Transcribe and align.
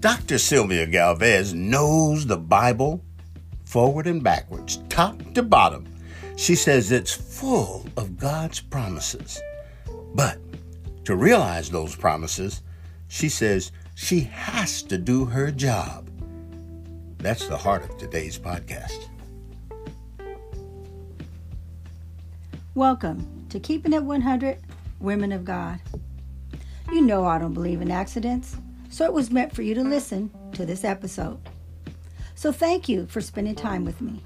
Dr. 0.00 0.36
Sylvia 0.36 0.86
Galvez 0.86 1.54
knows 1.54 2.26
the 2.26 2.36
Bible 2.36 3.02
forward 3.64 4.06
and 4.06 4.22
backwards, 4.22 4.78
top 4.90 5.18
to 5.32 5.42
bottom. 5.42 5.86
She 6.36 6.54
says 6.54 6.92
it's 6.92 7.14
full 7.14 7.86
of 7.96 8.18
God's 8.18 8.60
promises. 8.60 9.40
But 10.14 10.36
to 11.06 11.16
realize 11.16 11.70
those 11.70 11.96
promises, 11.96 12.60
she 13.08 13.30
says 13.30 13.72
she 13.94 14.20
has 14.20 14.82
to 14.82 14.98
do 14.98 15.24
her 15.24 15.50
job. 15.50 16.10
That's 17.16 17.48
the 17.48 17.56
heart 17.56 17.88
of 17.88 17.96
today's 17.96 18.38
podcast. 18.38 19.08
Welcome 22.74 23.46
to 23.48 23.58
Keeping 23.58 23.94
It 23.94 24.04
100 24.04 24.58
Women 25.00 25.32
of 25.32 25.46
God. 25.46 25.80
You 26.92 27.00
know 27.00 27.24
I 27.24 27.38
don't 27.38 27.54
believe 27.54 27.80
in 27.80 27.90
accidents, 27.90 28.58
so 28.88 29.04
it 29.04 29.12
was 29.12 29.30
meant 29.30 29.54
for 29.54 29.62
you 29.62 29.74
to 29.74 29.82
listen 29.82 30.30
to 30.52 30.64
this 30.64 30.84
episode. 30.84 31.38
So 32.34 32.52
thank 32.52 32.88
you 32.88 33.06
for 33.06 33.20
spending 33.20 33.54
time 33.54 33.84
with 33.84 34.00
me. 34.00 34.22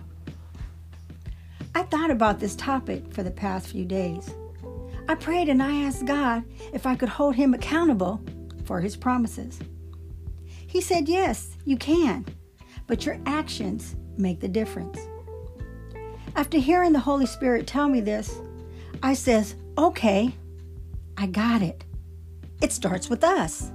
I 1.75 1.85
thought 1.85 2.11
about 2.11 2.41
this 2.41 2.57
topic 2.57 3.13
for 3.13 3.23
the 3.23 3.31
past 3.31 3.69
few 3.69 3.85
days. 3.85 4.35
I 5.09 5.15
prayed 5.15 5.49
and 5.49 5.63
I 5.63 5.83
asked 5.83 6.07
God 6.07 6.45
if 6.73 6.87
I 6.87 6.97
could 6.97 7.09
hold 7.09 7.37
Him 7.37 7.55
accountable 7.55 8.21
for 8.65 8.81
His 8.81 8.97
promises. 8.97 9.61
He 10.67 10.81
said, 10.81 11.09
Yes, 11.09 11.57
you 11.65 11.77
can, 11.77 12.27
but 12.87 13.07
your 13.07 13.19
actions 13.27 13.97
make 14.17 14.41
the 14.41 14.49
difference. 14.49 14.99
After 16.37 16.59
hearing 16.59 16.93
the 16.93 16.99
Holy 16.99 17.27
Spirit 17.27 17.67
tell 17.67 17.89
me 17.89 18.01
this, 18.01 18.41
I 19.03 19.15
says, 19.15 19.55
Okay, 19.79 20.35
I 21.17 21.27
got 21.27 21.63
it. 21.63 21.85
It 22.61 22.73
starts 22.73 23.09
with 23.09 23.25
us 23.25 23.73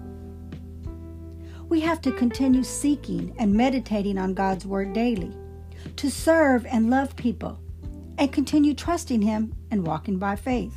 we 1.69 1.81
have 1.81 2.01
to 2.01 2.11
continue 2.11 2.63
seeking 2.63 3.35
and 3.37 3.53
meditating 3.53 4.17
on 4.17 4.33
God's 4.33 4.65
Word 4.65 4.93
daily, 4.93 5.33
to 5.95 6.09
serve 6.09 6.65
and 6.65 6.89
love 6.89 7.15
people, 7.15 7.59
and 8.17 8.31
continue 8.31 8.73
trusting 8.73 9.21
Him 9.21 9.53
and 9.71 9.85
walking 9.85 10.17
by 10.17 10.35
faith. 10.35 10.75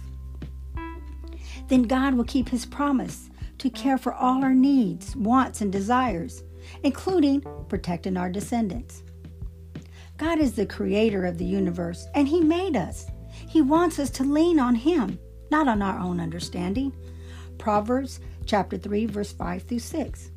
Then 1.68 1.82
God 1.82 2.14
will 2.14 2.24
keep 2.24 2.48
His 2.48 2.64
promise 2.64 3.30
to 3.58 3.70
care 3.70 3.98
for 3.98 4.14
all 4.14 4.42
our 4.42 4.54
needs, 4.54 5.14
wants, 5.16 5.60
and 5.60 5.70
desires, 5.70 6.42
including 6.82 7.44
protecting 7.68 8.16
our 8.16 8.30
descendants. 8.30 9.02
God 10.16 10.38
is 10.38 10.54
the 10.54 10.66
creator 10.66 11.26
of 11.26 11.38
the 11.38 11.44
universe, 11.44 12.06
and 12.14 12.26
He 12.26 12.40
made 12.40 12.76
us. 12.76 13.06
He 13.30 13.62
wants 13.62 13.98
us 13.98 14.10
to 14.10 14.24
lean 14.24 14.58
on 14.58 14.74
Him, 14.74 15.18
not 15.50 15.68
on 15.68 15.82
our 15.82 15.98
own 15.98 16.18
understanding. 16.18 16.92
Proverbs 17.58 18.20
chapter 18.46 18.78
3, 18.78 19.06
verse 19.06 19.32
5 19.32 19.62
through 19.62 19.78
6. 19.78 20.30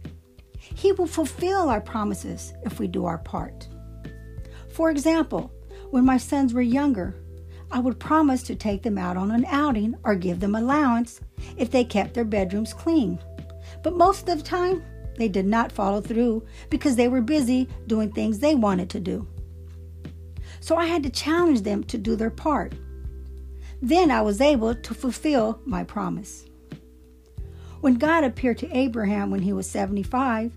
He 0.61 0.91
will 0.91 1.07
fulfill 1.07 1.69
our 1.69 1.81
promises 1.81 2.53
if 2.63 2.79
we 2.79 2.87
do 2.87 3.05
our 3.05 3.17
part. 3.17 3.67
For 4.73 4.89
example, 4.89 5.51
when 5.89 6.05
my 6.05 6.17
sons 6.17 6.53
were 6.53 6.61
younger, 6.61 7.15
I 7.71 7.79
would 7.79 7.99
promise 7.99 8.43
to 8.43 8.55
take 8.55 8.83
them 8.83 8.97
out 8.97 9.17
on 9.17 9.31
an 9.31 9.45
outing 9.45 9.95
or 10.03 10.15
give 10.15 10.39
them 10.39 10.55
allowance 10.55 11.21
if 11.57 11.71
they 11.71 11.83
kept 11.83 12.13
their 12.13 12.25
bedrooms 12.25 12.73
clean. 12.73 13.19
But 13.83 13.97
most 13.97 14.29
of 14.29 14.37
the 14.37 14.43
time, 14.43 14.83
they 15.17 15.27
did 15.27 15.45
not 15.45 15.71
follow 15.71 16.01
through 16.01 16.45
because 16.69 16.95
they 16.95 17.07
were 17.07 17.21
busy 17.21 17.67
doing 17.87 18.11
things 18.11 18.39
they 18.39 18.55
wanted 18.55 18.89
to 18.91 18.99
do. 18.99 19.27
So 20.59 20.75
I 20.75 20.85
had 20.85 21.03
to 21.03 21.09
challenge 21.09 21.61
them 21.61 21.83
to 21.85 21.97
do 21.97 22.15
their 22.15 22.29
part. 22.29 22.73
Then 23.81 24.11
I 24.11 24.21
was 24.21 24.41
able 24.41 24.75
to 24.75 24.93
fulfill 24.93 25.59
my 25.65 25.83
promise. 25.83 26.45
When 27.81 27.95
God 27.95 28.23
appeared 28.23 28.59
to 28.59 28.77
Abraham 28.77 29.31
when 29.31 29.41
he 29.41 29.53
was 29.53 29.67
75, 29.67 30.53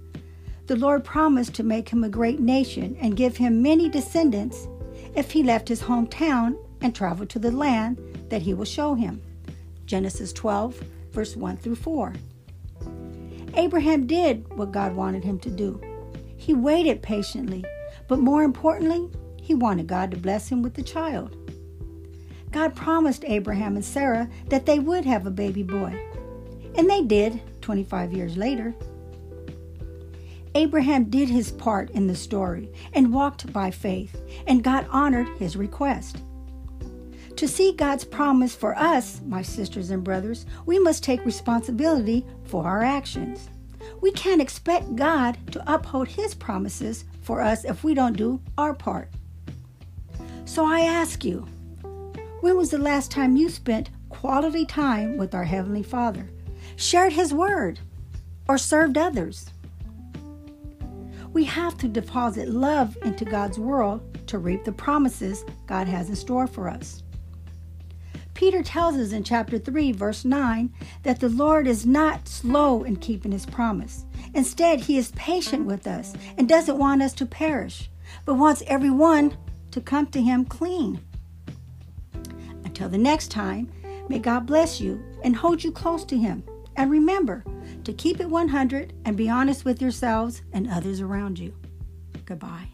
the 0.66 0.76
Lord 0.76 1.04
promised 1.04 1.54
to 1.54 1.62
make 1.62 1.88
him 1.88 2.04
a 2.04 2.08
great 2.10 2.38
nation 2.38 2.98
and 3.00 3.16
give 3.16 3.38
him 3.38 3.62
many 3.62 3.88
descendants 3.88 4.68
if 5.14 5.30
he 5.30 5.42
left 5.42 5.66
his 5.66 5.80
hometown 5.80 6.58
and 6.82 6.94
traveled 6.94 7.30
to 7.30 7.38
the 7.38 7.50
land 7.50 7.98
that 8.28 8.42
he 8.42 8.52
will 8.52 8.66
show 8.66 8.94
him. 8.94 9.22
Genesis 9.86 10.34
12, 10.34 10.82
verse 11.12 11.34
1 11.34 11.56
through 11.56 11.76
4. 11.76 12.12
Abraham 13.54 14.06
did 14.06 14.46
what 14.54 14.72
God 14.72 14.94
wanted 14.94 15.24
him 15.24 15.38
to 15.40 15.50
do. 15.50 15.80
He 16.36 16.52
waited 16.52 17.00
patiently, 17.00 17.64
but 18.06 18.18
more 18.18 18.42
importantly, 18.42 19.08
he 19.40 19.54
wanted 19.54 19.86
God 19.86 20.10
to 20.10 20.18
bless 20.18 20.48
him 20.48 20.60
with 20.60 20.76
a 20.76 20.82
child. 20.82 21.34
God 22.50 22.76
promised 22.76 23.24
Abraham 23.26 23.76
and 23.76 23.84
Sarah 23.84 24.28
that 24.48 24.66
they 24.66 24.78
would 24.78 25.06
have 25.06 25.26
a 25.26 25.30
baby 25.30 25.62
boy. 25.62 25.98
And 26.76 26.88
they 26.88 27.02
did 27.02 27.40
25 27.62 28.12
years 28.12 28.36
later. 28.36 28.74
Abraham 30.56 31.04
did 31.04 31.28
his 31.28 31.50
part 31.50 31.90
in 31.90 32.06
the 32.06 32.14
story 32.14 32.70
and 32.92 33.12
walked 33.12 33.52
by 33.52 33.70
faith, 33.70 34.20
and 34.46 34.62
God 34.62 34.86
honored 34.90 35.28
his 35.38 35.56
request. 35.56 36.18
To 37.36 37.48
see 37.48 37.72
God's 37.72 38.04
promise 38.04 38.54
for 38.54 38.78
us, 38.78 39.20
my 39.26 39.42
sisters 39.42 39.90
and 39.90 40.04
brothers, 40.04 40.46
we 40.66 40.78
must 40.78 41.02
take 41.02 41.24
responsibility 41.24 42.24
for 42.44 42.64
our 42.64 42.82
actions. 42.82 43.48
We 44.00 44.12
can't 44.12 44.40
expect 44.40 44.94
God 44.94 45.36
to 45.50 45.72
uphold 45.72 46.06
his 46.06 46.34
promises 46.34 47.04
for 47.22 47.40
us 47.40 47.64
if 47.64 47.82
we 47.82 47.94
don't 47.94 48.16
do 48.16 48.40
our 48.56 48.74
part. 48.74 49.08
So 50.44 50.64
I 50.64 50.80
ask 50.80 51.24
you, 51.24 51.48
when 52.40 52.56
was 52.56 52.70
the 52.70 52.78
last 52.78 53.10
time 53.10 53.36
you 53.36 53.48
spent 53.48 53.90
quality 54.10 54.64
time 54.64 55.16
with 55.16 55.34
our 55.34 55.44
Heavenly 55.44 55.82
Father? 55.82 56.28
Shared 56.76 57.12
His 57.12 57.32
Word, 57.32 57.80
or 58.48 58.58
served 58.58 58.98
others. 58.98 59.50
We 61.32 61.44
have 61.44 61.76
to 61.78 61.88
deposit 61.88 62.48
love 62.48 62.96
into 63.02 63.24
God's 63.24 63.58
world 63.58 64.28
to 64.28 64.38
reap 64.38 64.64
the 64.64 64.72
promises 64.72 65.44
God 65.66 65.88
has 65.88 66.08
in 66.08 66.16
store 66.16 66.46
for 66.46 66.68
us. 66.68 67.02
Peter 68.34 68.62
tells 68.62 68.96
us 68.96 69.12
in 69.12 69.24
chapter 69.24 69.58
3, 69.58 69.92
verse 69.92 70.24
9, 70.24 70.72
that 71.02 71.20
the 71.20 71.28
Lord 71.28 71.66
is 71.66 71.86
not 71.86 72.28
slow 72.28 72.82
in 72.82 72.96
keeping 72.96 73.32
his 73.32 73.46
promise. 73.46 74.04
Instead, 74.34 74.80
he 74.80 74.96
is 74.96 75.12
patient 75.12 75.66
with 75.66 75.86
us 75.86 76.14
and 76.36 76.48
doesn't 76.48 76.78
want 76.78 77.02
us 77.02 77.12
to 77.14 77.26
perish, 77.26 77.90
but 78.24 78.34
wants 78.34 78.62
everyone 78.66 79.36
to 79.70 79.80
come 79.80 80.06
to 80.08 80.20
him 80.20 80.44
clean. 80.44 81.00
Until 82.64 82.88
the 82.88 82.98
next 82.98 83.30
time, 83.30 83.70
may 84.08 84.18
God 84.18 84.46
bless 84.46 84.80
you 84.80 85.02
and 85.22 85.36
hold 85.36 85.62
you 85.62 85.70
close 85.70 86.04
to 86.06 86.16
him 86.16 86.42
and 86.76 86.90
remember 86.90 87.44
to 87.84 87.92
keep 87.92 88.20
it 88.20 88.28
100 88.28 88.92
and 89.04 89.16
be 89.16 89.28
honest 89.28 89.64
with 89.64 89.80
yourselves 89.80 90.42
and 90.52 90.68
others 90.70 91.00
around 91.00 91.38
you. 91.38 91.54
Goodbye. 92.24 92.68